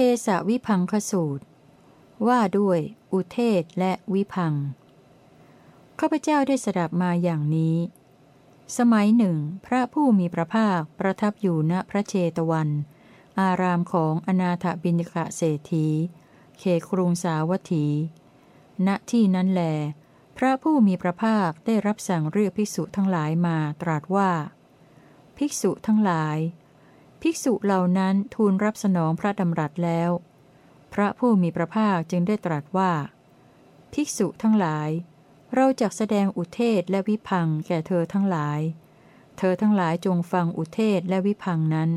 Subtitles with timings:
[0.00, 1.44] เทสวิพังคสูตร
[2.28, 2.80] ว่าด้วย
[3.12, 4.54] อุเทศและวิพัง
[5.98, 7.76] ข้าพเจ้าได้สดับมาอย่างนี้
[8.78, 12.68] สมัยหนึ่ง พระผู้มีพระภาคประทับอยู่ณพระเชตวัน
[13.40, 15.86] อารามของอนาถบิณฑะเศรษฐี
[16.58, 17.86] เขครุงสาวัตถี
[18.86, 19.62] ณที่นั้นแล
[20.36, 24.30] พระผู้มีพระภาคได้รับสั่งเรียกภิกษุทั้งหลายมาตรัสว่า
[25.36, 26.38] ภิกษุทั้งหลาย
[27.22, 30.10] ภิกษุเหล่านั้นทูลรับสนองพระดำรัสแล้ว
[30.92, 32.92] พระผู้มีพระภาคจึงได้ตรัสว่า
[33.92, 34.90] ภิกษุทั้งหลาย
[35.54, 38.60] เราจะแสดงอุเทศและวิพังแก่เธอทั้งหลาย
[39.38, 41.90] เธอทั้งหลายจงฟังอุเทศและวิพังนั้น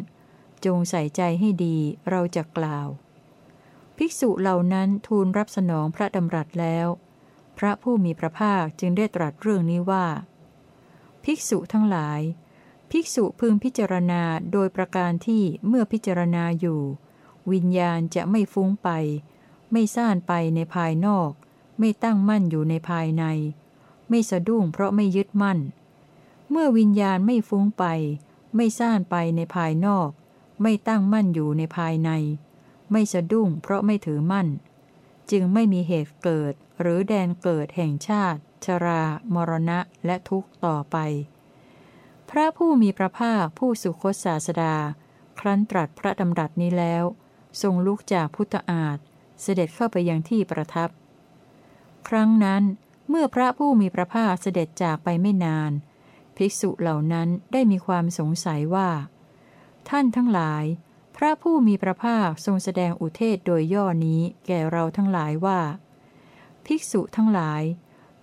[0.65, 1.77] จงใส่ใจให้ดี
[2.09, 2.87] เราจะกล่าว
[3.97, 6.87] ภิกษุเหล่านั้นทูลรับสนองพระดำรัสแล้ว
[7.57, 10.05] พระผู้มีพระภาคจึงได้ตรัสเรื่องนี้ว่า
[11.23, 12.19] ภิกษุทั้งหลาย
[12.91, 16.81] ภิกษุพึงพิจารณาโดยประการที่เมื่อพิจารณาอยู่
[17.51, 18.89] วิญญาณจะไม่ฟุ้งไป
[19.71, 21.31] ไม่ซ่านไปในภายนอก
[21.79, 23.23] ไม่ตั้งมั่นอยู่ในภายใน
[24.09, 25.59] ไม่สะดุ้งเพราะไม่ยึดมั่น
[26.49, 27.85] เมื่อวิญญาณไม่ฟุ้งไป
[28.55, 30.09] ไม่ซ่านไปในภายนอก
[30.61, 32.11] ไม่ตั้งมั่นอยู่ในภายใน
[32.91, 34.47] ไม่สะดุ้งเพราะไม่ถือมั่น
[35.31, 40.97] จึงไม่มีเหตุเกิดหรือแดนเกิดแห่งชาติ ชรา มรณะและทุกข์ต่อไป
[42.35, 44.75] พระผู้มีพระภาคผู้สุคตศาสดา
[45.39, 47.03] ครั้นตรัสพระดำรัสนี้แล้ว
[47.61, 48.97] ทรงลุกจากพุทธอาฏ
[49.41, 50.89] เสด็จเข้าไปยังที่ประทับ
[52.07, 52.63] ครั้งนั้น
[53.09, 55.71] เมื่อพระผู้มีพระภาคเสด็จจากไปไม่นาน
[56.37, 58.89] ภิกษุเหล่านั้นได้มีความสงสัยว่า
[59.89, 60.63] ท่านทั้งหลาย
[61.17, 65.59] พระผู้มีพระภาคทรงแสดงอุเทศโดยย่อนี้แก่เราทั้งหลายว่า
[66.65, 67.63] ภิกษุทั้งหลาย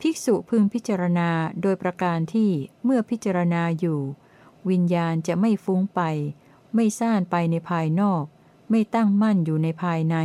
[0.01, 1.31] ภิกษุพึงพิจารณา
[1.63, 2.51] โดยประการที่
[2.85, 4.01] เมื่อพิจารณาอยู่
[4.71, 6.01] วิญญาณจะไม่ฟุ้งไป
[6.75, 8.25] ไม่ซ่านไปในภายนอก
[8.71, 10.17] ไม่ตั้งมั่นอยู่ในภายใน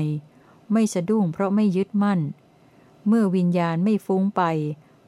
[0.71, 2.21] ไม่สะดุ้งเพราะไม่ยึดมั่น
[3.07, 4.43] เมื่อวิญญาณไม่ฟุ้งไป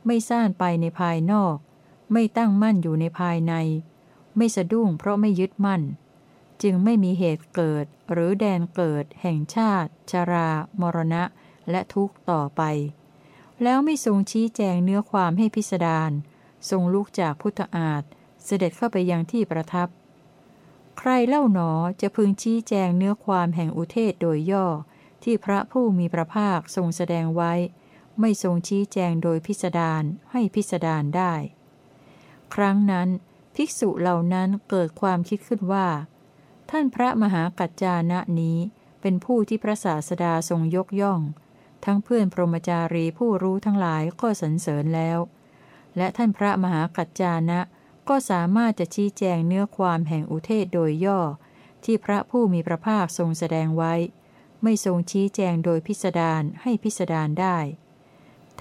[0.05, 1.55] ไม่ซ่านไปในภายนอก
[2.11, 3.53] ไม่ตั้งมั่นอยู่ในภายใน
[4.37, 5.81] ไม่สะดุ้งเพราะไม่ยึดมั่น
[6.61, 10.49] จึงไม่มีเหตุเกิดหรือแดนเกิด แห่งชาติ ชรา
[10.81, 11.23] มรณะ
[11.69, 12.61] และทุกข์ต่อไป
[13.63, 16.11] แล้วไม่ทรงชี้แจงเนื้อความให้พิสดาร
[16.69, 18.03] ทรงลุกจากพุทธอาฏ
[18.45, 19.87] เสด็จเข้าไปยังที่ประทับ
[20.97, 21.71] ใครเล่าหนอ
[22.01, 24.65] จะพึงชี้แจงเนื้อความแห่งอุเทศโดยย่อ
[25.23, 27.53] ที่พระผู้มีพระภาคทรงแสดงไว้
[28.19, 31.33] ไม่ทรงชี้แจงโดยพิสดารให้พิสดารได้
[32.53, 33.09] ครั้งนั้น
[33.55, 35.87] ภิกษุเหล่านั้นเกิดความคิดขึ้นว่า
[36.69, 38.57] ท่านพระมหากัจจานะนี้
[39.01, 41.21] เป็นผู้ที่พระศาสดาทรงยกย่อง
[41.85, 45.19] ทั้งเพื่อนพรหมจารีผู้รู้ทั้งหลายก็สรรเสริญแล้ว
[45.97, 47.61] และท่านพระมหากัจจานะ
[48.09, 51.19] ก็สามารถจะชี้แจงเนื้อความแห่งอุเทศโดยย่อ
[51.83, 53.93] ที่พระผู้มีพระภาคทรงแสดงไว้
[54.63, 57.57] ไม่ทรงชี้แจงโดยพิสดารให้พิสดารได้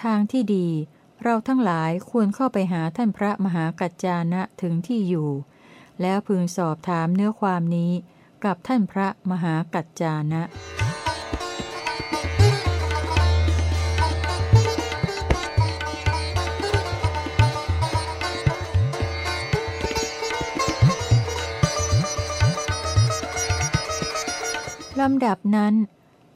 [0.02, 0.68] ทางที่ดี
[1.22, 5.30] เราทั้งหลายควรเข้าไปหาท่านพระมหากัจจานะถึงที่อยู่
[6.00, 7.92] แล้วพึงสอบถามเนื้อความนี้
[8.44, 10.42] กับท่านพระมหากัจจานะ
[25.00, 25.74] ลำดับนั้น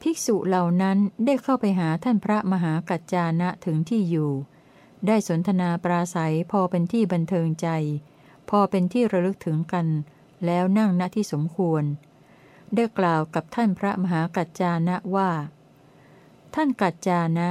[0.01, 4.31] ภิกษุเหล่านั้นได้เข้าไปหาท่านพระมหากัจจานะถึงที่อยู่
[5.07, 7.67] ได้สนทนาปราศัยพอเป็นที่บันเทิงใจ
[8.49, 9.87] พอเป็นที่ระลึกถึงกัน
[10.45, 11.83] แล้วนั่งณที่สมควร
[12.75, 15.31] ได้กล่าวกับท่านพระมหากัจจานะว่า
[16.55, 17.49] ท่านกัจจานะ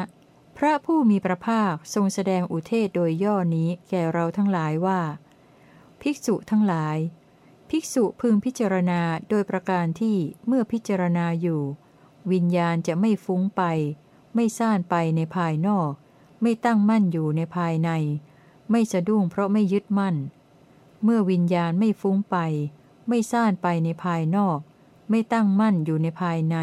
[0.59, 5.01] พระผู้มีพระภาคทรงแสดงอุเทศโดยย่อนี้แก่เราทั้งหลายว่า
[6.01, 6.97] ภิกษุทั้งหลาย
[7.71, 11.63] ภิกษุพึงพิจารณาโดยประการที่เมื่อพิจารณาอยู่
[12.33, 13.63] วิญญาณจะไม่ฟุ้งไป
[14.35, 15.93] ไม่ซ่านไปในภายนอก
[16.43, 17.91] ไม่ตั้งมั่นอยู่ในภายใน
[18.71, 20.17] ไม่สะดุ้งเพราะไม่ยึดมั่น
[21.05, 22.37] เมื่อวิญญาณไม่ฟุ้งไป
[23.09, 24.59] ไม่ซ่านไปในภายนอก
[25.11, 26.57] ไม่ตั้งมั่นอยู่ในภายใน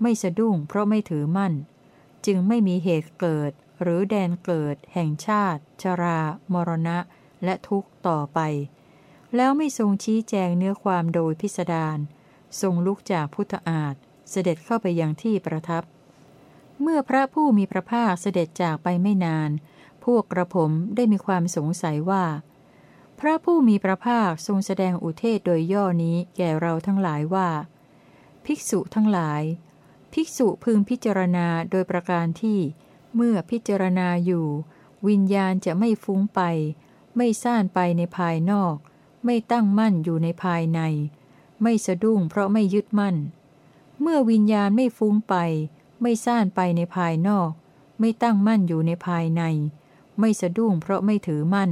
[0.00, 1.54] ไม่สะดุ้งเพราะไม่ถือมั่น
[2.26, 3.52] จึงไม่มีเหตุเกิด
[3.82, 6.20] หรือแดนเกิด แห่งชาติ ชรา
[6.52, 6.98] มรณะ
[7.44, 8.40] และทุกข์ต่อไป
[9.36, 11.98] แล้วไม่ทรงชี้แจงเนื้อความโดยพิสดาร
[12.60, 13.94] ทรงลุกจากพุทธอาฏ
[14.30, 15.82] เสด็จเข้าไปยังที่ประทับ
[16.80, 19.50] เมื่อพระผู้มีพระภาคเสด็จจากไปไม่นาน
[20.04, 22.24] พวกกระผมได้มีความสงสัยว่า
[23.20, 27.48] พระผู้มีพระภาคทรงแสดงอุเทศโดยย่อนี้แก่เราทั้งหลายว่า
[28.44, 29.42] ภิกษุทั้งหลาย
[30.12, 32.58] ภิกษุพึงพิจารณาโดยประการที่
[33.14, 34.46] เมื่อพิจารณาอยู่
[35.08, 36.40] วิญญาณจะไม่ฟุ้งไป
[37.16, 38.76] ไม่ซ่านไปในภายนอก
[39.26, 40.80] ไม่ตั้งมั่นอยู่ในภายใน
[41.62, 43.16] ไม่สะดุ้งเพราะไม่ยึดมั่น
[44.00, 45.34] เมื่อวิญญาณไม่ฟุ้งไป
[46.02, 47.50] ไม่ซ่านไปในภายนอก
[48.00, 49.42] ไม่ตั้งมั่นอยู่ในภายใน
[50.20, 51.70] ไม่สะดุ้งเพราะไม่ถือมั่น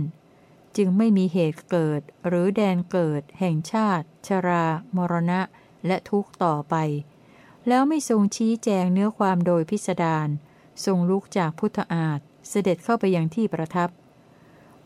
[0.76, 4.66] จึงไม่มีเหตุเกิดหรือแดนเกิด แห่งชาติ ชรา
[4.96, 5.40] มรณะ
[5.86, 6.74] และทุกข์ต่อไป
[7.68, 10.28] แล้วไม่ทรงชี้แจงเนื้อความโดยพิสดาร
[10.84, 13.88] ทรงลุกจากพุทธอาฏเสด็จเข้าไปยังที่ประทับ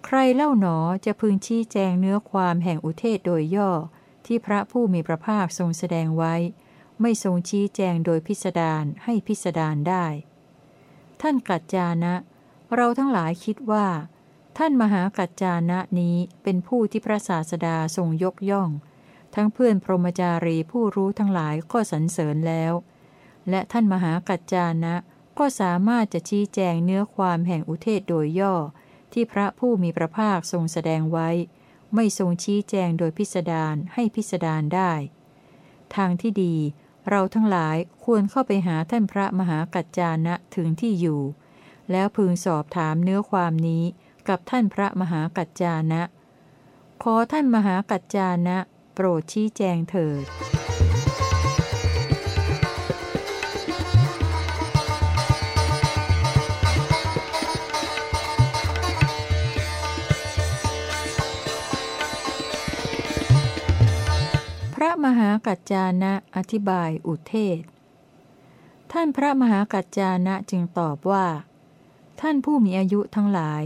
[0.05, 3.71] ใครเล่าหนอจะพึงชี้แจงเนื้อความแห่งอุเทศโดยย่อ
[4.27, 6.35] ที่พระผู้มีพระภาคทรงแสดงไว้
[7.01, 10.07] ไม่ทรงชี้แจงโดยพิสดารให้พิสดารได้
[11.21, 12.15] ท่านกัจจานะ
[12.75, 13.87] เราทั้งหลายคิดว่า
[14.59, 18.71] ท่านมหากัจจานะนี้เป็นผู้ที่พระศาสดาทรงยกย่อง
[19.35, 22.73] ทั้งเพื่อนพรหมจารีผู้รู้ทั้งหลายก็สรรเสริญแล้ว
[23.51, 24.95] และท่านมหากัจจานะ
[25.39, 28.55] ก็สามารถจะชี้แจงเนื้อความแห่งอุเทศโดยย่อ
[29.13, 31.29] ที่พระผู้มีพระภาคทรงแสดงไว้
[31.95, 34.93] ไม่ทรงชี้แจงโดยพิสดารให้พิสดารได้
[35.95, 36.55] ทางที่ดี
[37.09, 41.23] เราทั้งหลายควรเข้าไปหาท่านพระมหากัจจานะถึงที่อยู่
[41.91, 43.85] แล้วพึงสอบถามเนื้อความนี้
[44.29, 46.03] กับท่านพระมหากัจจานะ
[47.03, 48.59] ขอท่านมหากัจจานะ
[48.95, 50.25] โปรดชี้แจงเถิด
[65.49, 67.63] กัจจานะอธิบายอุเทศ
[68.93, 71.27] ท่านพระมหากัจจานะจึงตอบว่า
[72.21, 73.63] ท่านผู้มีอายุทั้งหลาย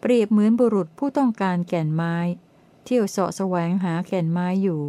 [0.00, 2.14] เปรียบเหมือนบุรุษผู้ต้องการแก่นไม้
[2.84, 4.82] เที่ยวเสาะแสวงหาแก่นไม้อยู่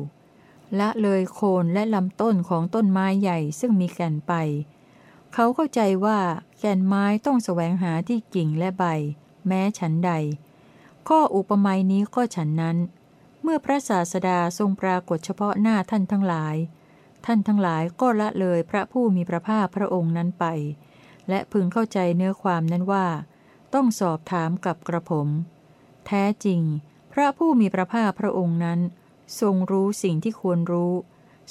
[0.79, 4.33] ละเลยโคนและลำต้นของต้นไม้ใหญ่ซึ่งมีแก่นไป
[5.33, 6.19] เขาเข้าใจว่า
[6.59, 8.83] แก่นไม้ต้องแสวงหาที่กิ่งและใบ
[9.47, 10.11] แม้ฉันใด
[11.07, 12.77] ข้ออุปมานี้ก็ฉันนั้น
[13.51, 16.55] มื่อพระศาสดาทรงปรากฏเฉพาะหน้าท่านทั้งหลาย
[17.25, 20.45] ท่านทั้งหลายก็ละเลยพระผู้มีพระภาคพระองค์นั้นไป
[21.29, 23.07] และพึงเข้าใจเนื้อความนั้นว่า
[23.73, 25.27] ต้องสอบถามกับกระผม
[26.07, 26.61] แท้จริง
[27.13, 28.79] พระผู้มีพระภาคพระองค์นั้น
[29.41, 30.93] ทรงรู้สิ่งที่ควรรู้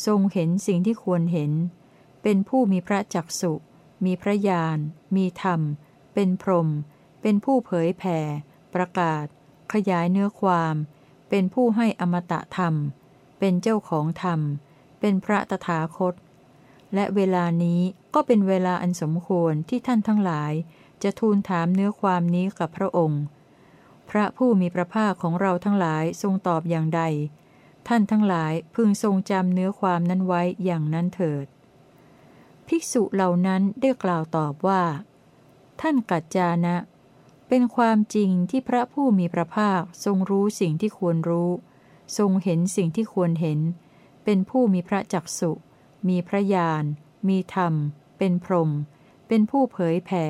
[0.07, 1.53] ทรงเห็นสิ่งที่ควรเห็น
[2.23, 3.53] เป็นผู้มีพระจักสุ
[4.05, 4.79] มีพระญาณ
[5.17, 5.61] มีธรรม
[6.15, 6.69] เป็นพรหม
[7.23, 8.19] เป็นผู้เผยแผ่
[8.75, 9.25] ประกาศ
[9.73, 10.77] ขยายเนื้อความ
[11.29, 12.75] เป็นผู้ให้อมตะธรรม
[13.39, 14.41] เป็นเจ้าของธรรม
[15.01, 16.15] เป็นพระตถาคต
[16.95, 17.81] และเวลานี้
[18.15, 20.53] ก็เป็นเวลาอันสมควรที่ท่านทั้งหลาย
[21.03, 23.23] จะทูลถามเนื้อความนี้กับพระองค์
[24.11, 27.03] พระผู้มีพระภาคของเราทั้งหลายทรงตอบอย่างใด
[27.89, 31.47] ท่านทั้งหลายพึงทรงจำเนื้อความนั้นไว้อย่างนั้นเถิด
[32.67, 34.83] ภิกษุเหล่านั้นได้กล่าวตอบว่า
[35.81, 36.77] ท่านกัจจานะ
[37.49, 41.51] เป็นความจริงที่พระผู้มีพระภาคทรงรู้สิ่งที่ควรรู้
[42.19, 43.61] ทรงเห็นสิ่งที่ควรเห็น
[44.25, 45.53] เป็นผู้มีพระจักสุ
[46.09, 46.85] มีพระญาณ
[47.29, 47.75] มีธรรม
[48.19, 48.71] เป็นพรหม
[49.29, 50.25] เป็นผู้เผยแผ่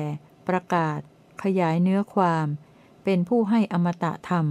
[0.47, 0.99] ประกาศ
[1.43, 2.47] ขยายเนื้อความ
[3.03, 4.45] เป็นผู้ให้อมตะธรรม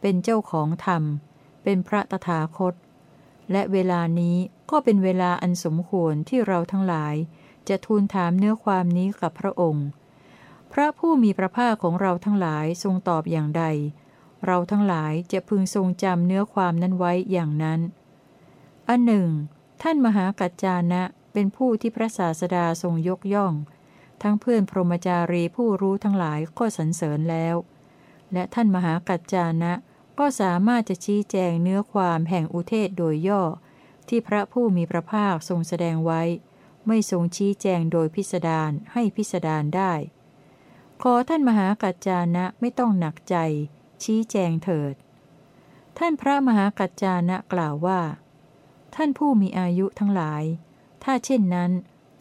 [0.00, 1.02] เป็นเจ้าของธรรม
[1.62, 2.74] เป็นพระตถาคต
[3.52, 4.36] และเวลานี้
[4.70, 7.14] ก็เป็นเวลาอันสมควรที่เราทั้งหลาย
[7.68, 9.86] จะทูลถามเนื้อความนี้กับพระองค์
[10.72, 13.64] พระผู้มีพระภาคของเราทั้งหลายทรงตอบอย่างใด
[14.46, 17.80] เราทั้งหลายจะพึงทรงจำเนื้อความนั้นไว้อย่างนั้น
[18.88, 19.28] อันหนึ่ง
[19.82, 21.02] ท่านมหากัจจานะ
[21.32, 23.54] เป็นผู้ที่พระศาสดาทรงยกย่อง
[24.22, 27.56] ทั้งเพื่อนพรหมจารีผู้รู้ทั้งหลายก็สรรเสริญแล้ว
[28.32, 29.72] และท่านมหากัจจานะ
[30.18, 33.42] ก็สามารถจะชี้แจงเนื้อความแห่งอุเทศโดยย่อ
[34.08, 36.22] ที่พระผู้มีพระภาคทรงแสดงไว้
[36.86, 39.92] ไม่ทรงชี้แจงโดยพิสดารให้พิสดารได้
[41.06, 43.36] ขอท่านมหากัจจานะไม่ต้องหนักใจ
[44.02, 44.94] ชี้แจงเถิด
[45.98, 48.00] ท่านพระมหากัจจานะกล่าวว่า
[48.94, 50.44] ท่านผู้มีอายุทั้งหลาย
[51.04, 51.70] ถ้าเช่นนั้น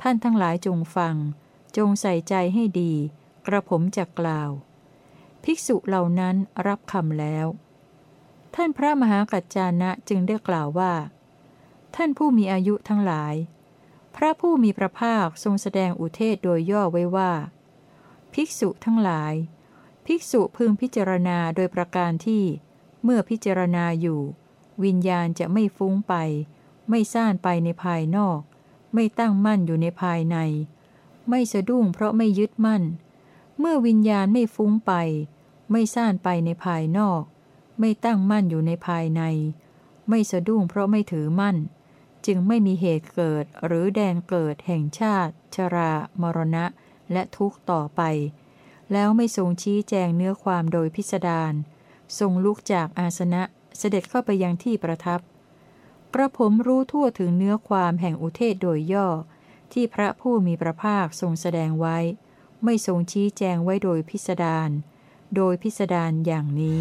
[0.01, 1.15] ท่านทั้งหลายจงฟัง
[1.77, 2.93] จงใส่ใจให้ดี
[3.47, 4.49] กระผมจะกล่าว
[5.43, 6.35] ภิกษุเหล่านั้น
[6.67, 7.47] รับคำแล้ว
[8.55, 10.93] ท่านพระมหากัจจานะจึงได้กล่าวว่า
[11.95, 13.35] ท่านผู้มีอายุทั้งหลาย
[14.15, 17.31] พระผู้มีพระภาคทรงแสดงอุเทศโดยย่อไว้ว่า
[18.33, 19.33] ภิกษุทั้งหลาย
[20.05, 22.43] ภิกษุพึงพิจารณาโดยประการที่
[23.03, 24.21] เมื่อพิจารณาอยู่
[24.83, 26.13] วิญญาณจะไม่ฟุ้งไป
[26.89, 28.39] ไม่ซ่านไปในภายนอก
[28.93, 30.37] ไม่ตั้งมั่นอยู่ในภายใน
[31.29, 32.83] ไม่สะดุ้งเพราะไม่ยึดมั่น
[33.59, 34.93] เมื่อวิญญาณไม่ฟุ้งไป
[35.71, 37.23] ไม่ซ่านไปในภายนอก
[37.79, 39.21] ไม่ตั้งมั่นอยู่ในภายใน
[40.09, 41.57] ไม่สะดุ้งเพราะไม่ถือมั่น
[42.25, 46.65] จึงไม่มีเหตุเกิดหรือแดนเกิดแห่งชาติ ชรา มรณะ
[47.13, 48.01] และทุกข์ต่อไป
[48.93, 51.53] แล้วไม่ทรงชี้แจงเนื้อความโดยพิสดาร
[52.19, 53.43] ทรงลุกจากอาสนะ
[53.77, 55.19] เสด็จเข้าไปยังที่ประทับ
[56.13, 59.07] กระผมรู้ทั่วถึงเนื้อความแห่งอุเทศโดยย่อ
[59.73, 61.97] ที่พระผู้มีพระภาคทรงแสดงไว้
[62.63, 64.69] ไม่ทรงชี้แจงไว้โดยพิสดาร
[65.35, 66.79] โดยพิสดารอย่างนี้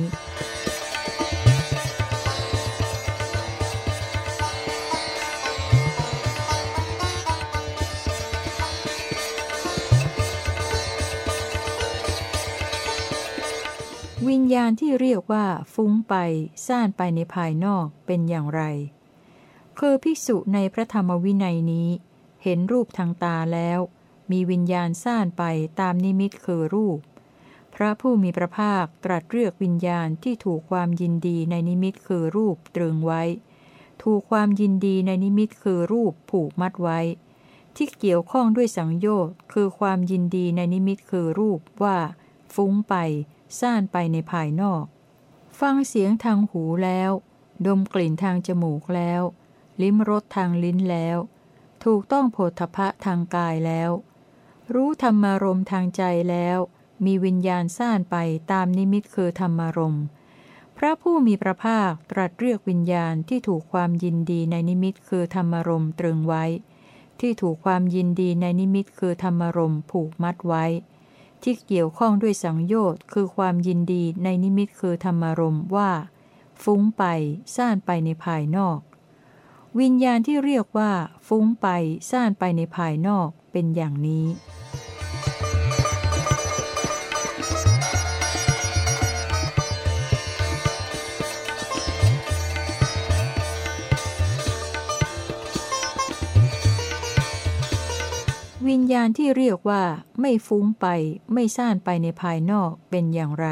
[14.31, 16.15] วิญญาณที่เรียกว่า ฟุ้งไป
[16.67, 18.63] ซ่านไปในภายนอกเป็นอย่างไร
[19.79, 21.89] คือภิกษุในพระธรรมวินัยนี้
[22.43, 23.81] เห็นรูปทางตาแล้ว
[24.31, 25.43] มีวิญญาณซ่านไป
[25.81, 26.99] ตามนิมิตคือรูป
[27.75, 33.23] พระผู้มีพระภาคตรัสเรียกวิญญาณที่ถูกความยินดีในนิมิตคือรูปตรึงไว้
[34.03, 37.01] ถูกความยินดีในนิมิตคือรูปผูกมัดไว้
[37.77, 41.97] ที่เกี่ยวข้องด้วยสังโยชน์คือความยินดีในนิมิตคือรูปว่า
[42.55, 42.97] ฟุ้งไป
[43.61, 44.85] ซ่านไปในภายนอก
[45.61, 47.11] ฟังเสียงทางหูแล้ว
[47.67, 49.23] ดมกลิ่นทางจมูกแล้ว
[49.83, 51.19] ลิ้มรสทางลิ้นแล้ว
[51.85, 53.91] ถูกต้องโผฏฐะทางกายแล้ว
[54.75, 56.59] รู้ธรรมารมทางใจแล้ว
[57.05, 58.17] มีวิญญาณซ่านไป
[58.53, 59.99] ตามนิมิตคือธรรมารม
[60.77, 66.45] พระผู้มีพระภาคตรัสเรียกวิญญาณที่ถูกความยินดีในนิมิตคือธรรมารมตรึงไว้
[67.21, 70.65] ที่ถูกความยินดีในนิมิตคือธรรมารมผูกมัดไว้
[71.45, 75.91] ที่เกี่ยวข้องด้วยสังโยชน์คือความยินดีในนิมิตคือธรรมารมว่า
[76.63, 77.05] ฟุ้งไป
[77.57, 78.79] ซ่านไปในภายนอก
[79.81, 80.93] วิญญาณที่เรียกว่า
[81.27, 81.67] ฟุ้งไป
[82.11, 84.27] ซ่านไปในภายนอกเป็นอย่างนี้
[98.71, 99.83] วิญญาณที่เรียกว่า
[100.21, 100.87] ไม่ฟุ้งไป
[101.33, 103.47] ไม่ซ่านไปในภายนอกเป็นอย่างไร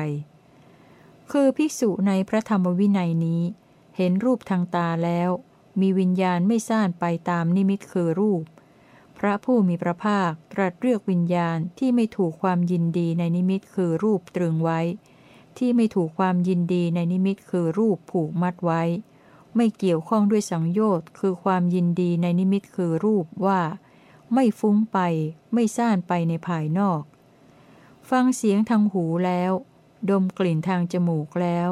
[1.31, 3.43] คือภิกษุในพระธรรมวินัยนี้
[3.97, 5.31] เห็นรูปทางตาแล้ว
[5.81, 8.43] มีวิญญาณไม่ซ่านไปตามนิมิตคือรูป
[9.19, 14.81] พระผู้มีพระภาคตรัสเรียกวิญญาณที่ไม่ถูกความยินดีในนิมิตคือรูปตรึงไว้
[15.59, 18.83] ที่ไม่ถูกความยินดีในนิมิตคือรูปผูกมัดไว้
[19.57, 23.61] ไม่เกี่ยวข้องด้วยสังโยชน์คือความยินดีในนิมิตคือรูปว่า
[24.35, 24.99] ไม่ฟุ้งไป
[25.53, 27.03] ไม่ซ่านไปในภายนอก
[28.11, 29.53] ฟังเสียงทางหูแล้ว
[30.11, 31.71] ดมกลิ่นทางจมูกแล้ว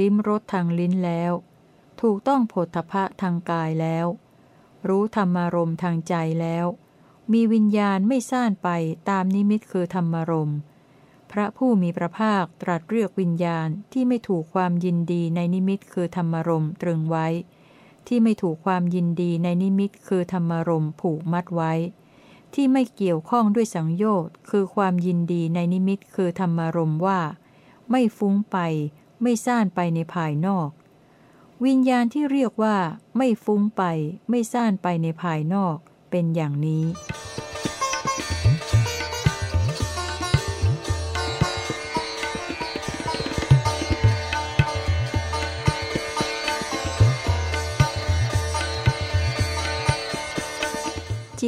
[0.00, 1.32] ลิ้มรสทางลิ้นแล้ว
[2.00, 4.06] ถูกต้องผลทพะทางกายแล้ว
[4.88, 6.66] รู้ธรรมารมทางใจแล้ว
[7.32, 8.68] มีวิญญาณไม่ซ่านไป
[9.10, 10.52] ตามนิมิตคือธรรมารม
[11.32, 17.26] พระผู้มีพระภาคตรัสเรียกวิญญาณที่ไม่ถูกความยินดีในนิมิตคือธรรมารมตรึงไว้
[18.08, 21.72] ที่ไม่ถูกความยินดีในนิมิตคือธรรมรมผูกมัดไว้
[22.54, 27.20] ที่ไม่เกี่ยวข้องด้วยสังโยชน์คือความยินดีในนิมิตคือธรรมรมว่า
[27.90, 28.58] ไม่ฟุ้งไป
[29.22, 30.68] ไม่ซ่านไปในภายนอก
[31.64, 32.76] วิญญาณที่เรียกว่า
[33.16, 33.82] ไม่ฟุ้งไป
[34.30, 35.76] ไม่ซ่านไปในภายนอก
[36.10, 36.84] เป็นอย่างนี้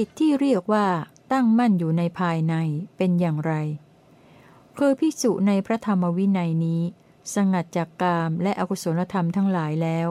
[0.00, 0.88] จิตที่เรียกว่า
[1.33, 2.55] ตั้งมั่นอยู่ในภายใน
[2.97, 3.52] เป็นอย่างไร
[4.76, 6.83] คือพิสุในพระธรรมวินัยนี้
[7.35, 10.09] สงัดจากกามและอกุศลธรรมทั้งหลายแล้ว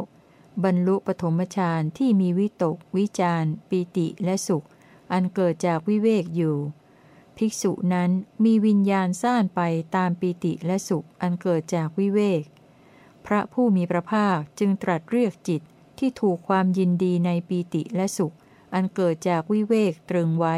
[0.64, 4.66] บรรลุปฐมฌานที่มีวิตก วิจารปีติและสุข
[5.12, 6.58] อันเกิดจากวิเวกอยู่
[7.38, 8.10] ภิกษุนั้น
[8.44, 9.62] มีวิญญาณซ่านไป
[9.96, 12.44] ตามปีติและสุขอันเกิดจากวิเวก
[13.26, 15.62] พระผู้มีพระภาคจึงตรัสเรียกจิต
[16.00, 18.36] ที่ถูกความยินดีในปีติและสุข
[18.74, 20.56] อันเกิดจากวิเวกตรึงไว้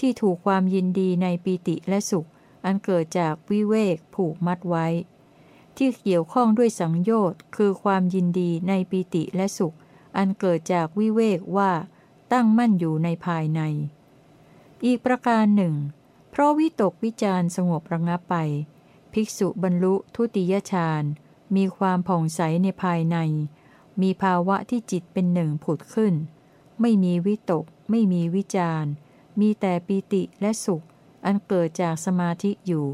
[0.00, 2.28] ที่ถูกความยินดีในปีติและสุข
[2.64, 4.86] อันเกิดจากวิเวกผูกมัดไว้
[5.76, 9.74] ที่เกี่ยวข้องด้วยสังโยชน์คือความยินดีในปีติและสุข
[10.16, 11.72] อันเกิดจากวิเวกว่า
[12.32, 13.60] ตั้งมั่นอยู่ในภายใน
[14.84, 15.74] อีกประการหนึ่ง
[16.30, 18.36] เพราะวิตกวิจารสงบระงับไป
[19.12, 21.02] ภิกษุบรรลุทุติยฌาน
[21.56, 23.16] มีความผ่องใสในภายใน
[24.02, 26.14] มีภาวะที่จิตเป็นหนึ่งผุดขึ้น
[26.80, 28.84] ไม่มีวิตก ไม่มีวิจาร
[29.40, 30.84] มีแต่ปิติและสุข
[31.24, 32.86] อันเกิดจากสมาธิอยู่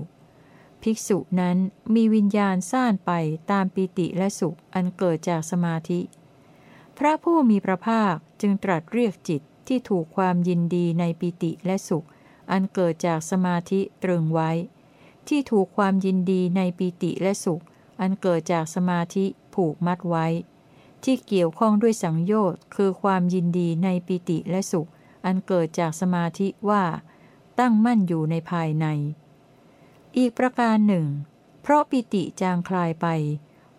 [0.82, 1.56] ภิกษุนั้น
[1.94, 3.10] มีวิญญาณซ่านไป
[3.50, 6.00] ตามปิติและสุข อันเกิดจากสมาธิ
[6.98, 12.06] พระผู้มีพระภาคจึงตรัสเรียกจิตที่ถูกความยินดีในปิติและสุข
[12.50, 14.50] อันเกิดจากสมาธิตรึงไว้
[15.28, 17.62] ที่ถูกความยินดีในปิติและสุข
[18.00, 19.24] อันเกิดจากสมาธิ
[19.54, 20.26] ผูกมัดไว้
[21.04, 24.88] ที่เกี่ยวข้องด้วยสังโยชน์คือความยินดีในปิติและสุข
[25.24, 26.84] อันเกิดจากสมาธิว่า
[27.58, 28.86] ตั้งมั่นอยู่ในภายใน
[30.16, 31.06] อีกประการหนึ่ง
[31.62, 33.06] เพราะปิติจางคลายไป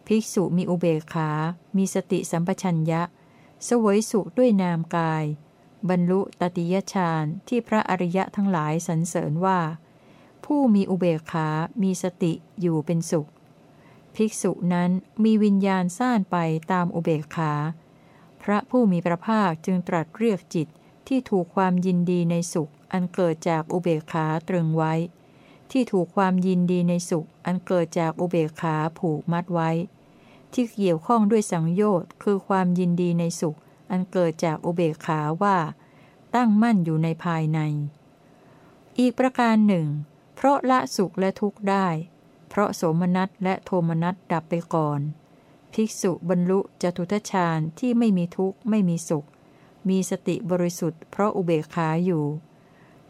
[0.08, 1.30] ภิกษุมีอุเบกขา
[1.78, 3.02] มีสติสัมปชัญญะ
[3.68, 5.26] สวยสุขด้วยนามกาย
[5.90, 9.60] บรรลุตติยฌานที่พระอริยะทั้งหลายสรรเสริญว่า
[10.46, 11.48] ผู้มีอุเบกขา
[11.82, 13.30] มีสติอยู่เป็นสุข
[14.16, 14.92] ภิกษุนั้น
[15.24, 16.38] มีวิญญาณซ่านไป
[16.72, 17.54] ตามอุเบกขา
[18.44, 20.68] พระผู้มีพระภาคจึงตรัสเรียกจิต
[21.08, 24.94] ที่ถูกความยินดีในสุข อันเกิดจากอุเบกขาตรึงไว้
[25.72, 29.70] ที่ถูกความยินดีในสุข อันเกิดจากอุเบกขาผูกมัดไว้
[30.54, 33.58] ที่เกี่ยวข้องด้วยสังโยชน์คือความยินดีในสุข
[33.92, 35.58] อันเกิดจากอุเบกขาว่า
[36.36, 37.60] ตั้งมั่นอยู่ในภายใน
[39.00, 39.88] อีกประการหนึ่ง
[40.36, 41.88] เพราะละสุขและทุกข์ได้
[42.56, 45.00] เพราะโสมนัสและโทมนัสดับไปก่อน
[45.74, 49.28] ภิกษุบรรลุจตุทชาญที่ไม่มีทุกข์ไม่มีสุข
[49.90, 52.26] มีสติบริสุทธิ์เพราะอุเบกขาอยู่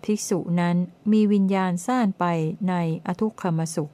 [0.03, 0.77] ภิกษุนั้น
[1.11, 2.25] มีวิญญาณซ่านไป
[2.69, 2.73] ใน
[3.07, 3.93] อทุกขมสุข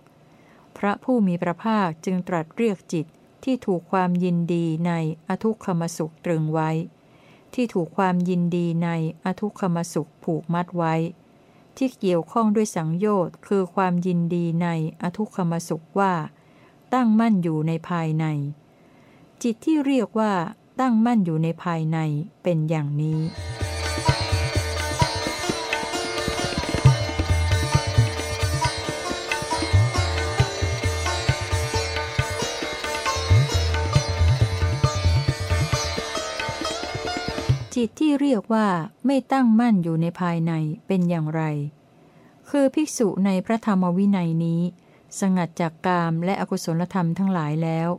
[0.77, 3.05] พระผู้มีพระภาคจึงตรัสเรียกจิต
[3.43, 4.93] ที่ถูกความยินดีใน
[5.29, 6.69] อทุกขมสุขตรึงไว้
[7.53, 8.89] ที่ถูกความยินดีใน
[9.25, 10.95] อทุกขมสุขผูกมัดไว้
[11.79, 14.67] ที่เกี่ยวข้องด้วยสังโยชน์คือความยินดีใน
[15.01, 16.13] อทุกขมสุขว่า
[16.93, 18.25] ตั้งมั่นอยู่ในภายใน
[19.43, 20.33] จิตที่เรียกว่า
[20.79, 21.97] ตั้งมั่นอยู่ในภายใน
[22.43, 23.19] เป็นอย่างนี้
[37.81, 38.67] จิตที่เรียกว่า
[39.05, 40.53] ไม่ตั้งมั่นอยู่ในภายใน
[40.87, 41.41] เป็นอย่างไร
[42.49, 44.61] คือภิกษุในพระธรรมวินัยนี้
[45.19, 47.89] สงัดจากกามและอกุศลธรรมทั้งหลายแล้ว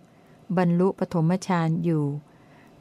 [0.56, 2.04] บรรลุปฐมฌานอยู่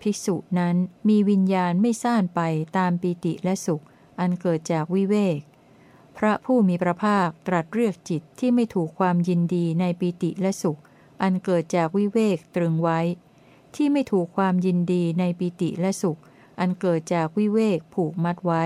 [0.01, 0.75] ภิกษุนั้น
[1.07, 2.41] มีวิญญาณไม่ซ่านไป
[2.77, 3.83] ตามปีติและสุข
[4.19, 5.39] อันเกิดจากวิเวก
[6.17, 10.79] พระผู้มีพระภาคตรัสเรียกจิตที่ไม่ถูกความยินดีในปีติและสุข
[11.21, 12.99] อันเกิดจากวิเวกตรึงไว้
[13.75, 16.19] ที่ไม่ถูกความยินดีในปีติและสุข
[16.59, 18.63] อันเกิดจากวิเวกผูกมัดไว้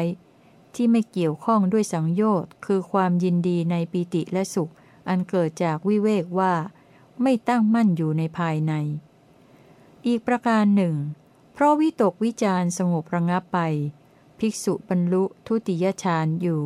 [0.76, 4.72] ที่ไม่เกี่ยวข้องด้วยสังโยชน์ คือความยินดีในปีติและสุข
[5.10, 6.54] อันเกิดจากวิเวกว่า
[7.22, 8.74] ไม่ตั้งมั่นอยู่ในภายใน
[10.08, 10.96] อีกประการหนึ่ง
[11.54, 13.60] เพราะวิตกวิจารสงบระงับไป
[14.40, 16.62] ภิกษุบรรลุทุติยฌานอยู่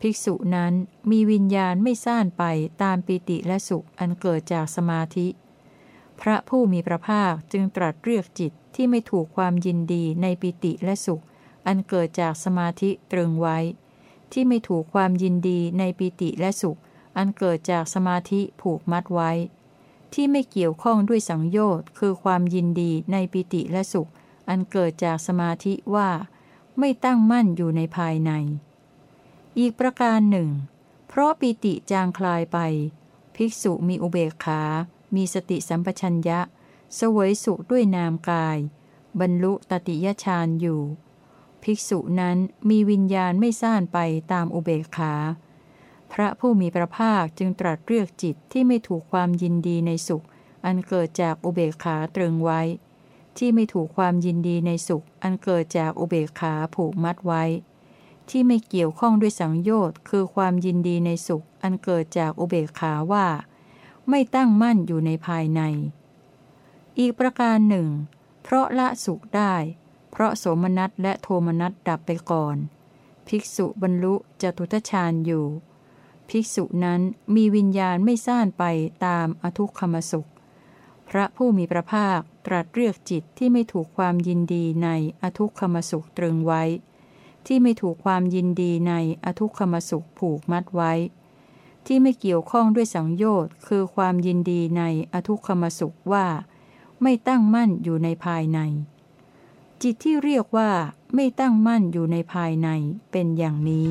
[0.00, 0.72] ภิกษุนั้น
[1.10, 2.44] มีวิญญาณไม่ซ่านไป
[2.82, 5.26] ตามปิติและสุขอันเกิดจากสมาธิ
[6.22, 11.22] พระผู้มีพระภาคจึงตรัสเรียกจิตที่ไม่ถูกความยินดีในปิติและสุข
[11.66, 13.58] อันเกิดจากสมาธิตรึงไว้
[14.32, 16.78] ที่ไม่ถูกความยินดีในปิติและสุข
[17.16, 19.30] อันเกิดจากสมาธิผูกมัดไว้
[20.14, 24.10] ที่ไม่เกี่ยวข้องด้วยสังโยชน์คือความยินดีในปิติและสุข
[24.48, 26.10] อันเกิดจากสมาธิว่า
[26.78, 28.30] ไม่ตั้งมั่นอยู่ในภายใน
[29.58, 30.48] อีกประการหนึ่ง
[31.08, 32.58] เพราะปิติจางคลายไป
[33.34, 34.62] ภิกษุมีอุเบกขา
[35.14, 36.40] มีสติสัมปชัญญะ
[36.98, 38.58] สวยสุขด้วยนามกาย
[39.20, 40.80] บรรลุตติยฌานอยู่
[41.62, 43.98] ภิกษุนั้นมีวิญญาณไม่ซ่านไป
[44.32, 45.14] ตามอุเบกขา
[46.12, 50.24] พระผู้มีพระภาคจึงตรัสเรียกจิตที่ไม่ถูกความยินดีในสุข
[50.64, 52.60] อันเกิดจากอุเบกขาตรึงไว้
[53.38, 57.44] ที่ไม่ถูกความยินดีในสุข อันเกิดจากอุเบกขาผูกมัดไว้
[58.28, 63.26] ที่ไม่เกี่ยวข้องด้วยสังโยชน์คือความยินดีในสุข อันเกิดจากอุเบกขาว่า
[64.08, 65.60] ไม่ตั้งมั่นอยู่ในภายใน
[66.98, 67.88] อีกประการหนึ่ง
[68.42, 69.54] เพราะละสุขได้
[70.10, 72.56] เพราะโสมนัสและโทมนัสดับไปก่อน
[73.28, 75.46] ภิกษุบรรลุจตุทชาญอยู่
[76.28, 77.00] ภิกษุนั้น
[77.34, 78.64] มีวิญญาณไม่ซ่านไป
[79.06, 80.28] ตามอทุกขมสุข
[81.08, 84.88] พระผู้มีพระภาคตรัสเรียกจิตที่ไม่ถูกความยินดีใน
[85.22, 86.62] อทุกขมสุขตรึงไว้
[87.46, 90.92] ที่ไม่ถูกความยินดีในอทุกขมสุขผูกมัดไว้
[91.92, 96.26] ที่ไม่เกี่ยวข้องด้วยสังโยชน์ คือความยินดีในอทุกขมสุขว่า
[97.02, 98.58] ไม่ตั้งมั่นอยู่ในภายใน
[99.82, 100.70] จิตที่เรียกว่า
[101.14, 102.68] ไม่ตั้งมั่นอยู่ในภายใน
[103.10, 103.86] เป็นอย่างนี้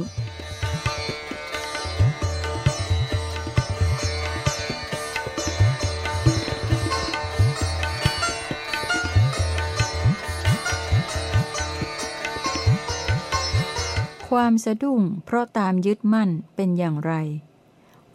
[14.29, 17.13] ความสะดุ้งเพราะตามยึดมั่นเป็นอย่างไร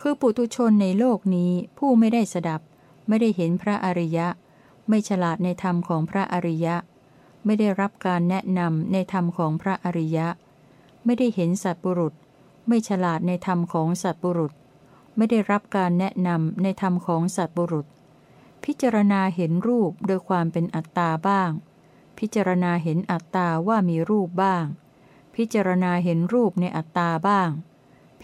[0.07, 2.61] คือปุถุชนในโลกนี้ผู้ไม่ได้สดับ
[3.09, 4.29] ไม่ได้เห็นพระอริยะ
[4.89, 6.77] ไม่ฉลาดในธรรมของพระอริยะ
[7.45, 10.29] ไม่ได้รับการแนะนำในธรรมของพระอริยะ
[11.05, 12.15] ไม่ได้เห็นสัตบุรุษ
[12.69, 14.53] ไม่ฉลาดในธรรมของสัตบุรุษ
[15.17, 17.87] ไม่ได้รับการแนะนำในธรรมของสัตบุรุษ
[18.65, 21.51] พิจารณาเห็นรูปโดยความเป็นอัตตาบ้าง
[22.19, 24.65] พิจารณาเห็นอัตตาว่ามีรูปบ้าง
[25.35, 27.51] พิจารณาเห็นรูปในอัตตาบ้าง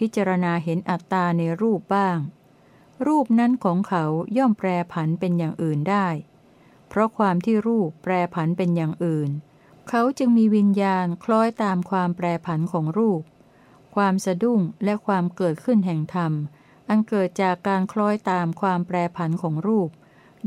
[0.01, 2.19] พิจารณาเห็นอัตตาในรูปบ้าง
[3.07, 4.05] รูปนั้นของเขา
[4.37, 6.07] ย่อมแปรผันเป็นอย่างอื่นได้
[6.89, 9.31] เพราะความที่รูปแปรผันเป็นอย่างอื่น
[9.89, 13.23] เขาจึงมีวิญญาณคล้อยตามความแปรผันของรูป
[13.95, 16.33] ความสะดุ้งและความเกิดขึ้นแห่งธรรม
[16.89, 19.91] อันเกิดจากการคล้อยตามความแปรผันของรูป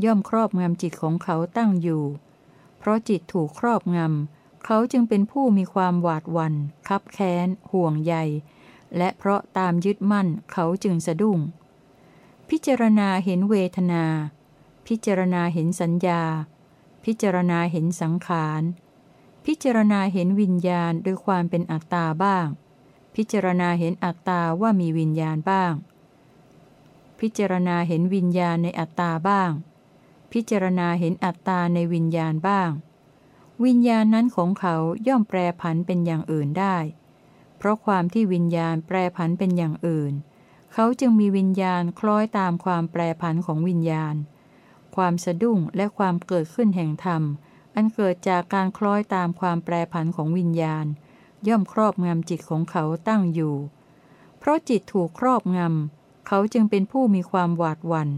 [0.04, 2.04] ย่อมครอบงำจิตของเขาตั้งอยู่
[2.78, 6.54] เพราะจิตถูกครอบงำเขาจึงเป็นผู้มีความหวาดหวั่น
[6.88, 8.14] คับแค้น ห่วงใย
[8.96, 11.38] และเพราะตามยึดมั่นเขาจึงสะดุ้ง
[12.50, 14.04] พิจารณาเห็นเวทนา
[14.86, 16.22] พิจารณาเห็นสัญญา
[17.04, 18.62] พิจารณาเห็นสังขาร
[19.46, 22.46] พิจารณาเห็นวิญญาณโดยความเป็นอัตตาบ้าง
[23.14, 25.72] พิจารณาเห็นอัตตาว่ามีวิญญาณบ้าง
[27.20, 29.50] พิจารณาเห็นวิญญาณในอัตตาบ้าง
[30.32, 32.70] พิจารณาเห็นอัตตาในวิญญาณบ้าง
[33.64, 34.76] วิญญาณนั้นของเขา
[35.06, 36.76] ย่อมแปรผันเป็นอย่างอื่นได้
[37.64, 40.12] ราะความที่วิญญาณแปรผันเป็นอย่างอื่น
[40.72, 44.14] เขาจึงมีวิญญาณคล้อยตามความแปรผันของวิญญาณ
[44.96, 47.22] ความสะดุ้งและความเกิดขึ้นแห่งธรรม
[47.74, 50.86] อันเกิดจากการคล้อยตามความแปรผันของวิญญาณ
[51.48, 53.54] ย่อมครอบงำจิตของเขาตั้งอยู่
[54.38, 58.10] เพราะจิตถูกครอบงำ เขาจึงเป็นผู้มีความหวาดหวัน่น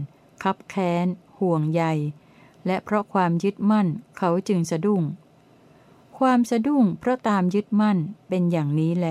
[0.43, 1.07] คับแค้น
[1.39, 1.83] ห่วงใย
[2.65, 5.01] และเพราะความยึดมั่น เขาจึงสะดุ้ง
[6.23, 7.97] ความสะดุ้งเพราะตามยึดมั่น
[8.29, 9.07] เป็นอย่างนี้แล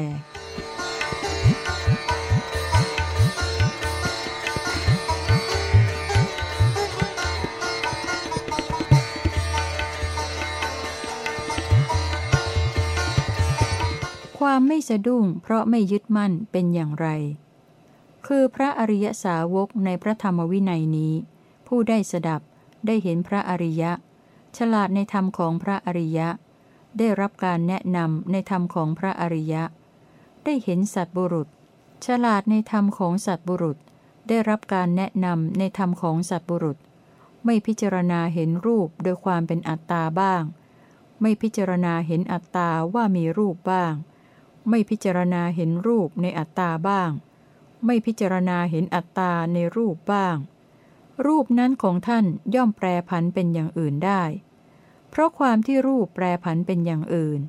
[14.38, 17.08] ความไม่สะดุ้งเพราะไม่ยึดมั่นเป็นอย่างไร
[18.26, 21.12] คือพระอริยสาวกในพระธรรมวินัยนี้
[21.66, 22.40] ผู้ได้สดับ
[22.86, 23.92] ได้เห็นพระอริยะ
[24.56, 26.28] ฉลาดในธรรมของพระอริยะ
[26.98, 29.64] ได้รับการแนะนำในธรรมของพระอริยะ
[30.44, 31.48] ได้เห็นสัตบุรุษ
[32.06, 33.78] ฉลาดในธรรมของสัตบุรุษ
[34.28, 36.78] ได้รับการแนะนำในธรรมของสัตบุรุษ
[37.44, 40.42] ไม่พิจารณาเห็นรูปโดยความเป็นอัตตาบ้าง
[41.20, 43.92] ไม่พิจารณาเห็นอัตตาว่ามีรูปบ้าง
[44.68, 47.10] ไม่พิจารณาเห็นรูปในอัตตาบ้าง
[47.84, 50.36] ไม่พิจารณาเห็นอัตตาในรูปบ้าง
[51.26, 54.22] รูปนั้นของท่านย่อมแปรผันเป็นอย่างอื่นได้
[55.16, 57.40] เพราะความที่รูปแปรผันเป็นอย่างอื่น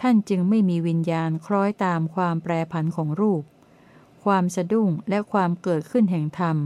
[0.00, 3.42] ท่านจึงไม่มีวิญญาณคล้อยตามความแปรผันของรูป
[4.24, 6.56] ความสะดุ้งและความเกิดขึ้นแห่งธรรม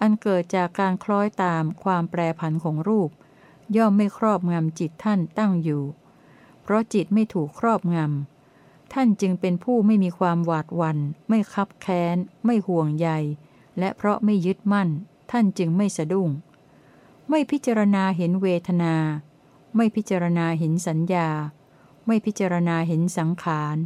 [0.00, 3.10] อันเกิดจากการคล้อยตามความแปรผันของรูป
[3.76, 5.82] ย่อมไม่ครอบงำจิตท่านตั้งอยู่
[6.62, 13.08] เพราะจิตไม่ถูกครอบงำ ท่านจึงเป็นผู้ไม่มีความหวาดหวั่นไม่คับแค้น ไม่ห่วงใย
[13.78, 14.88] และเพราะไม่ยึดมั่น
[15.30, 16.28] ท่านจึงไม่สะดุ้ง
[17.28, 18.96] ไม่พิจารณาเห็นเวทนา
[19.76, 21.28] ไม่พิจารณาเห็นสัญญา
[22.06, 23.76] ไม่พิจารณาเห็นสังขาร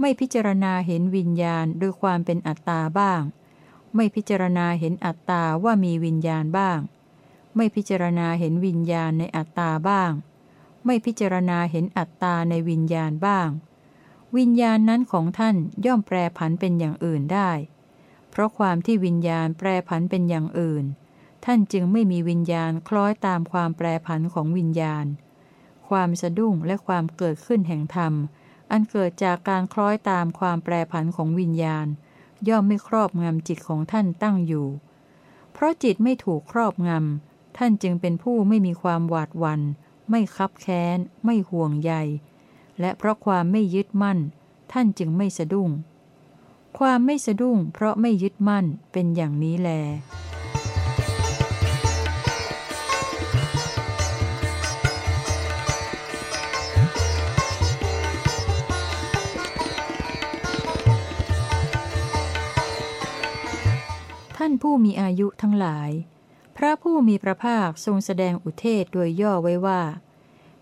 [0.00, 3.22] ไม่พิจารณาเห็นวิญญาณโดยความเป็นอัตตาบ้าง
[3.94, 6.78] ไม่พิจารณาเห็นอัตตาว่ามีวิญญาณบ้าง
[7.56, 10.12] ไม่พิจารณาเห็นวิญญาณในอัตตาบ้าง
[10.84, 13.48] ไม่พิจารณาเห็นอัตตาในวิญญาณบ้าง
[14.36, 17.50] วิญญาณนั้นของท่านย่อมแปรผันเป็นอย่างอื่นได้
[18.30, 20.84] เพราะความที่วิญญาณแปรผันเป็นอย่างอื่น
[21.44, 25.06] ท่านจึงไม่มีวิญญาณคล้อยตามความแปรผันของวิญญาณ
[25.88, 28.12] ความสะดุ้งและความเกิดขึ้นแห่งธรรม
[28.70, 31.86] อันเกิดจากการคล้อยตามความแปรผันของวิญญาณ
[32.48, 34.66] ย่อมไม่ครอบงำจิตของท่านตั้งอยู่
[35.52, 39.60] เพราะจิตไม่ถูกครอบงำ ท่านจึงเป็นผู้ไม่มีความหวาดหวั่น
[40.10, 41.92] ไม่คับแค้น ไม่ห่วงใย
[42.80, 44.18] และเพราะความไม่ยึดมั่น
[44.72, 45.70] ท่านจึงไม่สะดุ้ง
[46.78, 65.90] ความไม่สะดุ้ง เพราะไม่ยึดมั่นเป็นอย่างนี้แลานผู้มีอายุทั้งหลาย
[66.56, 69.82] พระผู้มีพระภาคทรงแสดงอุเทศโดยย่อไว้ว่า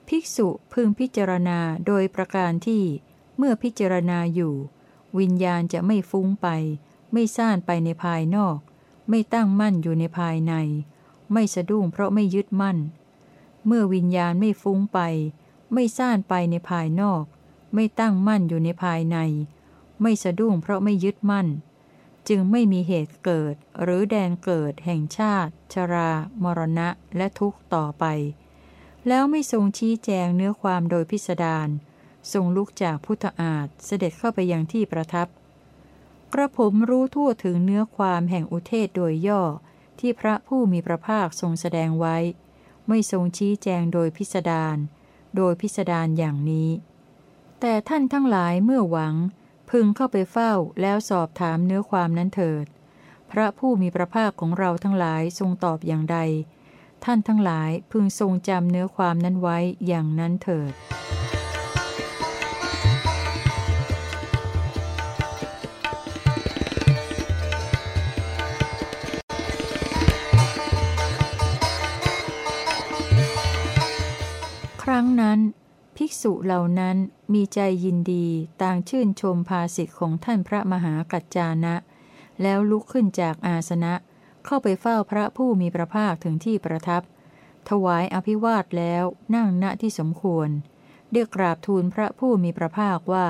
[0.08, 2.84] ภิกษุพึงพิจารณาโดยประการที่
[3.36, 4.54] เมื่อพิจารณาอยู่
[5.18, 6.48] วิญญาณจะไม่ฟุ้งไป
[7.12, 8.58] ไม่ซ่านไปในภายนอก
[9.08, 10.54] ไม่ตั้งมั่นอยู่ในภายใน
[11.32, 12.78] ไม่สะดุ้งเพราะไม่ยึดมั่น
[13.66, 15.00] เมื่อวิญญาณไม่ฟุ้งไป
[15.72, 17.24] ไม่ซ่านไปในภายนอก
[17.74, 19.18] ไม่ตั้งมั่นอยู่ในภายใน
[20.02, 21.46] ไม่สะดุ้งเพราะไม่ยึดมั่น
[22.28, 26.10] จึงไม่มีเหตุเกิดหรือแดนเกิดแห่งชาติ ชรา
[26.42, 28.04] มรณะและทุกข์ต่อไป
[29.08, 31.68] แล้วไม่ทรงชี้แจงเนื้อความโดยพิสดาร
[32.32, 35.28] ทรงลุกจากพุทธอาฏเสด็จเข้าไปยังที่ประทับ
[36.32, 39.42] กระผมรู้ทั่วถึงเนื้อความแห่งอุเทศโดยย่อ
[40.00, 42.16] ที่พระผู้มีพระภาคทรงแสดงไว้
[42.88, 44.76] ไม่ทรงชี้แจงโดยพิสดาร
[45.36, 46.70] โดยพิสดารอย่างนี้
[47.60, 49.14] แต่ท่านทั้งหลายเมื่อหวัง
[49.78, 52.66] พึงเข้าไปเฝ้าแล้วสอบถามเนื้อความนั้นเถิด
[53.30, 56.18] พระผู้มีพระภาคของเราทั้งหลายทรงตอบอย่างใด
[57.04, 60.72] ท่านทั้งหลายพึงทรงจำเนื้อความนั้นไว้อย่างนั้นเถิด
[74.82, 75.38] ครั้งนั้น
[75.96, 76.96] ภิกษุเหล่านั้น
[77.34, 78.26] มีใจยินดี
[78.62, 81.76] ต่างชื่นชมภาสิทธิ์ของท่านพระมหากัจจานะ
[82.42, 83.94] แล้วลุกขึ้นจากอาสนะ
[84.44, 87.02] เข้าไปเฝ้าพระผู้มีพระภาคถึงที่ประทับ
[87.68, 89.04] ถวายอภิวาทแล้ว
[89.34, 90.48] นั่งณที่สมควร
[91.12, 93.28] เรียกกราบทูลพระผู้มีพระภาคว่า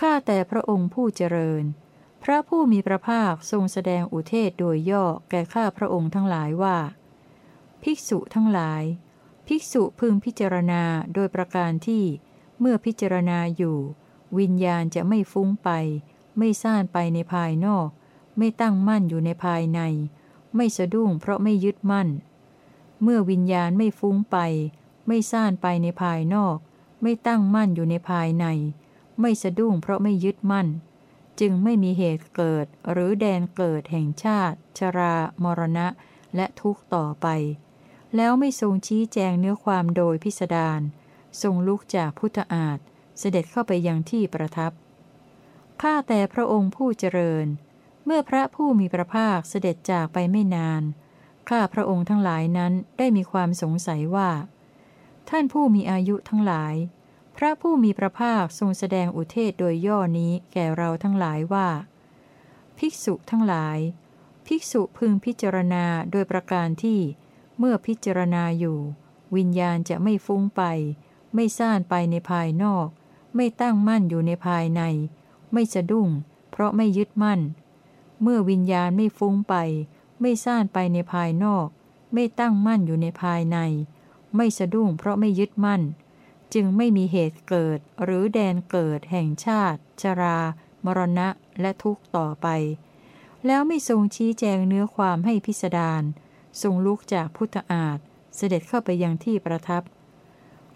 [0.00, 1.64] ข้าแต่พระองค์ผู้เจริญ
[2.22, 6.78] พระผู้มีพระภาคทรงแสดงอุเทศโดยย่อแก่ข้าพระองค์ทั้งหลายว่า
[7.82, 8.82] ภิกษุทั้งหลาย
[9.52, 10.82] ภิกษุพึงพิจารณา
[11.14, 12.04] โดยประการที่
[12.60, 13.78] เมื่อพิจารณาอยู่
[14.38, 15.70] วิญญาณจะไม่ฟุ้งไป
[16.38, 17.88] ไม่ซ่านไปในภายนอก
[18.38, 19.80] ไม่ตั้งมั่นอยู่ในภายใน
[20.56, 22.08] ไม่สะดุ้งเพราะไม่ยึดมั่น
[23.02, 24.38] เมื่อวิญญาณไม่ฟุ้งไป
[25.06, 26.56] ไม่ซ่านไปในภายนอก
[27.02, 28.46] ไม่ตั้งมั่นอยู่ในภายใน
[29.20, 30.68] ไม่สะดุ้งเพราะไม่ยึดมั่น
[31.40, 35.86] จึงไม่มีเหตุเกิดหรือแดนเกิดแห่งชาติ ชรา มรณะ
[36.34, 37.28] และทุกข์ต่อไป
[38.16, 40.80] แล้วไม่ทรงชี้แจงเนื้อความโดยพิสดาร
[41.42, 42.78] ทรงลุกจากพุทธอาฏ
[43.18, 44.72] เสด็จเข้าไปยังที่ประทับ
[45.82, 47.46] ข้าแต่พระองค์ผู้เจริญ
[48.04, 50.82] เมื่อพระผู้มีพระภาคเสด็จจากไปไม่นาน
[51.48, 54.30] ข้าพระองค์ทั้งหลายนั้นได้มีความสงสัยว่า
[55.30, 56.74] ท่านผู้มีอายุทั้งหลาย
[57.36, 61.68] พระผู้มีพระภาคทรงแสดงอุเทศโดยย่อนี้แก่เราทั้งหลายว่า
[62.78, 63.78] ภิกษุทั้งหลาย
[64.46, 67.00] ภิกษุพึงพิจารณาโดยประการที่
[67.62, 68.78] เมื่อพิจารณาอยู่
[69.36, 70.62] วิญญาณจะไม่ฟุ้งไป
[71.34, 72.86] ไม่ซ่านไปในภายนอก
[73.36, 74.82] ไม่ตั้งมั่นอยู่ในภายใน
[75.52, 76.08] ไม่สะดุ้ง
[76.50, 77.40] เพราะไม่ยึดมั่น
[78.22, 79.54] เมื่อวิญญาณไม่ฟุ้งไป
[80.20, 81.66] ไม่ซ่านไปในภายนอก
[82.14, 83.58] ไม่ตั้งมั่นอยู่ในภายใน
[84.36, 85.82] ไม่สะดุ้งเพราะไม่ยึดมั่น
[86.54, 90.38] จึงไม่มีเหตุเกิดหรือแดนเกิดแห่งชาติ ชรา
[90.84, 91.28] มรณะ
[91.60, 92.46] และทุกข์ต่อไป
[93.46, 96.02] แล้วไม่ทรงชี้แจงเนื้อความให้พิสดาร
[96.62, 97.98] ทรงลุกจากพุทธอาฏ
[98.36, 99.82] เสด็จเข้าไปยังที่ประทับ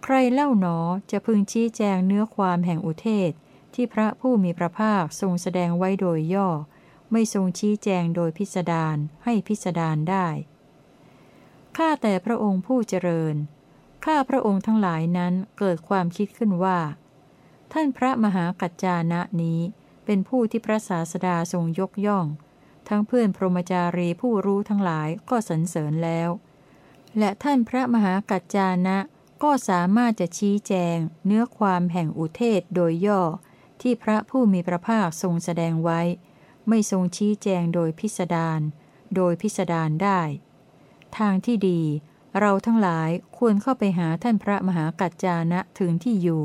[0.02, 0.78] ใครเล่าหนอ
[1.10, 3.32] จะพึงชี้แจงเนื้อความแห่งอุเทศ
[3.74, 6.48] ที่พระผู้มีพระภาคทรงแสดงไว้โดยย่อ
[7.12, 10.26] ไม่ทรงชี้แจงโดยพิสดารให้พิสดารได้
[11.76, 13.34] ข้าแต่พระองค์ผู้เจริญ
[14.04, 16.78] ข้าพระองค์ทั้งหลายนั้นเกิดความคิดขึ้นว่า
[17.72, 19.60] ท่านพระมหากัจจานะนี้
[20.04, 22.26] เป็นผู้ที่พระศาสดาทรงยกย่อง
[22.88, 26.30] ทั้งเพื่อนพรหมจารีผู้รู้ทั้งหลายก็สรรเสริญแล้ว
[27.18, 28.98] และท่านพระมหากัจจานะ
[29.42, 33.22] ก็สามารถจะชี้แจง เนื้อความแห่งอุเทศโดยย่อ
[33.82, 36.00] ที่พระผู้มีพระภาคทรงแสดงไว้
[36.68, 38.60] ไม่ทรงชี้แจงโดยพิสดาร
[39.16, 40.20] โดยพิสดารได้
[41.18, 41.82] ทางที่ดี
[42.40, 46.44] เราทั้งหลายควรเข้าไปหาท่านพระมหากัจจานะถึงที่อยู่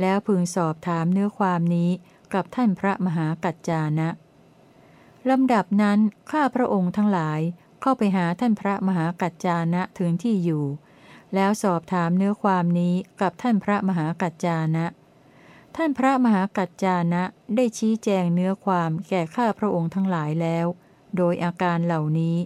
[0.00, 1.90] แล้วพึงสอบถามเนื้อความนี้
[2.32, 4.08] กับท่านพระมหากัจจานะ
[5.30, 5.98] ลำดับนั้น
[6.30, 7.40] ข้าพระองค์ทั้งหลาย
[7.80, 10.64] เข้าไปหาท่านพระมหากัจจานะถึงที่อยู่
[11.34, 14.86] แล้วสอบถามเนื้อความนี้กับท่านพระมหากัจจานะ
[15.76, 17.22] ท่านพระมหากัจจานะ
[17.56, 20.66] ได้ชี้แจงเนื้อความแก่ข้าพระองค์ทั้งหลายแล้ว
[21.16, 22.36] โดยอาการเหล่านี้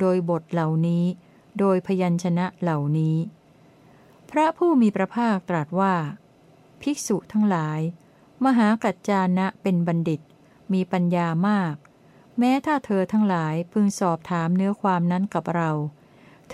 [0.00, 1.04] โดยบทเหล่านี้
[1.58, 3.16] โดยพยัญชนะเหล่านี้
[4.30, 5.94] พระผู้มีพระภาคตรัสว่า
[6.80, 7.80] ภิกษุทั้งหลาย
[8.44, 10.20] มหากัจจานะเป็นบัณฑิต
[10.72, 11.74] มีปัญญามาก
[12.38, 15.70] แม้ถ้าเธอทั้งหลายพึงสอบถามเนื้อความนั้นกับเรา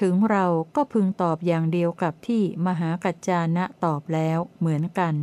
[0.01, 5.15] ถึงเราก็พึงตอบอย่างเดียวกับที่มหากัจจานะตอบแล้วเหมือนกัน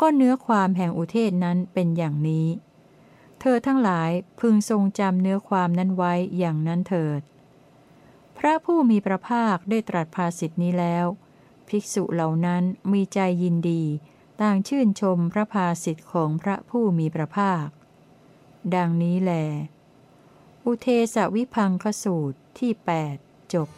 [0.00, 2.48] ก็เนื้อความแห่งอุเทศนั้นเป็นอย่างนี้
[3.40, 7.20] เธอทั้งหลายพึงทรงจำเนื้อความนั้นไว้อย่างนั้นเถิด
[8.38, 11.06] พระผู้มีพระภาคได้ตรัสภาสิทธินี้แล้ว
[11.68, 13.82] ภิกษุเหล่านั้นมีใจยินดี
[14.40, 17.66] ต่างชื่นชมพระภาสิทธิ์ของพระผู้มีพระภาค
[18.76, 19.32] ดังนี้แล
[20.64, 22.72] อุเทสวิพังคสูตรที่
[23.12, 23.68] 8 จบ